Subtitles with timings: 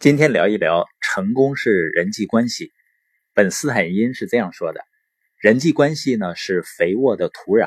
[0.00, 2.70] 今天聊一聊成功是人际关系。
[3.34, 4.80] 本斯坦因是这样说的：
[5.40, 7.66] 人际关系呢是肥沃的土壤，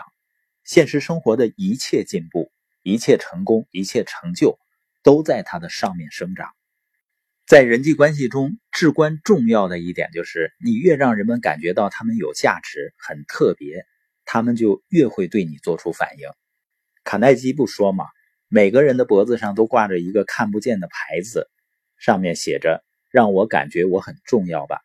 [0.63, 2.49] 现实生活的一切进步、
[2.83, 4.57] 一切成功、一切成就，
[5.03, 6.47] 都在它的上面生长。
[7.45, 13.83] 在人际关系中，至关重要的一点就是，你越让人们感觉到他们有价值、很特别，
[14.23, 16.29] 他们就越会对你做出反应。
[17.03, 18.05] 卡耐基不说吗？
[18.47, 21.49] 每个人的脖子上都挂着一个看不见的牌子。
[22.01, 24.81] 上面写着“让我感觉我很重要吧”。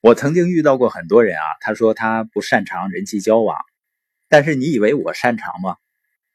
[0.00, 3.58] 我曾经遇到过很多人啊，他说他不擅长人际交往，
[4.26, 5.76] 但是你以为我擅长吗？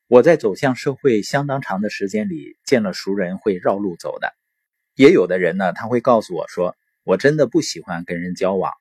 [0.08, 4.36] 我在走向社会相当长的时间里，见了熟人会绕路走的，
[4.94, 8.72] 也有的人呢，他会告诉我说，我真的不喜欢跟人交往。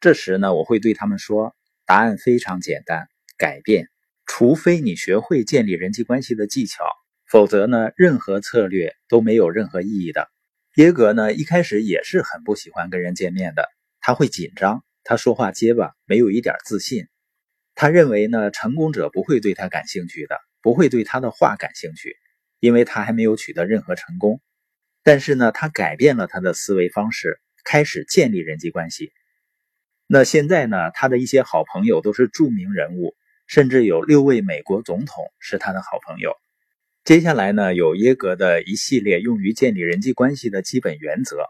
[0.00, 1.54] 这时呢，我会对他们说，
[1.84, 3.90] 答案非常简单，改变。
[4.24, 6.84] 除非你学会建立人际关系的技巧，
[7.26, 10.30] 否则呢，任何策略都没有任何意义的。
[10.76, 13.68] 耶格呢，一开始也是很不喜欢跟人见面的，
[14.00, 17.08] 他会紧张，他说话结巴，没有一点自信。
[17.74, 22.14] 他认为呢，成功者不会对他感兴趣的，不会对他的话感兴趣，
[22.60, 24.40] 因为他还没有取得任何成功。
[25.02, 29.12] 但是呢，他改变了他的思维方式，开始建立人际关系。
[30.06, 33.16] 那现在呢，他的一些好朋友都是著名人物，
[33.48, 36.36] 甚至有六位美国总统是他的好朋友。
[37.02, 41.46] 接下来呢，有耶格的一系列用于建立人际关系的基本原则。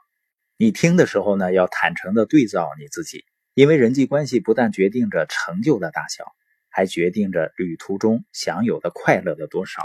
[0.57, 6.25] 你听的时候呢，要坦诚的对照你自己，因为人际关系不但决定着成就的大小，
[6.71, 9.83] 还决定着旅途中享有的快乐的多少。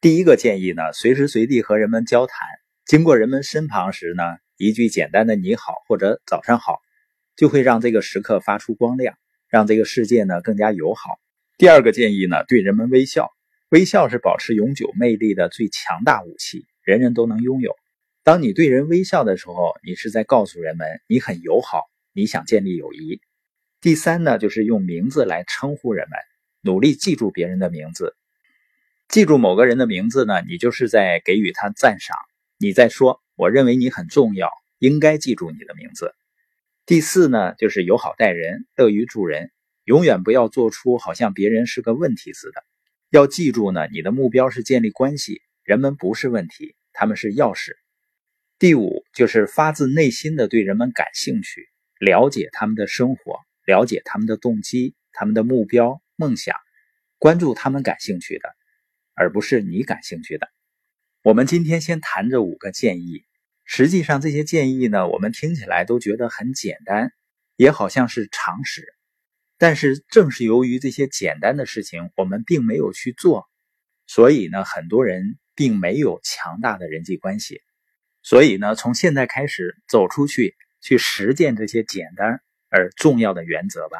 [0.00, 2.46] 第一个建议呢，随时随地和人们交谈，
[2.84, 4.22] 经过人们身旁时呢，
[4.56, 6.78] 一句简单的“你好”或者“早上好”，
[7.34, 9.16] 就会让这个时刻发出光亮，
[9.48, 11.18] 让这个世界呢更加友好。
[11.56, 13.32] 第二个建议呢，对人们微笑。
[13.72, 17.74] 微笑是保持永久魅力的最强大武器，人人都能拥有。
[18.22, 23.22] 当你对人微笑的时候，你是在告诉人们你很友好，你想建立友谊。
[23.80, 26.18] 第三呢，就是用名字来称呼人们，
[26.60, 28.14] 努力记住别人的名字。
[29.08, 32.14] 记住某个人的名字呢，你就是在给予他赞赏，
[32.58, 34.50] 你在说我认为你很重要，
[34.80, 36.14] 应该记住你的名字。
[36.84, 39.50] 第四呢，就是友好待人，乐于助人，
[39.84, 42.62] 永远不要做出好像别人是个问题似的。
[43.12, 47.72] 要记住呢，你的目标是建立关系，人们不是问题，他们是钥匙。
[48.58, 51.68] 第五就是发自内心的对人们感兴趣，
[51.98, 56.56] 了解他们的生活，了解他们的动机、他们的目标、梦想，
[57.18, 58.48] 关注他们感兴趣的，
[59.12, 60.48] 而不是你感兴趣的。
[61.22, 63.26] 我们今天先谈这五个建议，
[63.66, 67.12] 实际上这些建议呢，我们听起来都觉得很简单，
[67.56, 68.86] 也好像是常识。
[69.62, 73.48] 但是正是由于这些简单的事情，我们并没有去做，
[74.08, 77.60] 所以呢，很多人并没有强大的人际关系。
[78.24, 82.40] 所以呢，从现在开始走出去，去实践这些简单
[82.70, 83.98] 而重要的原则吧。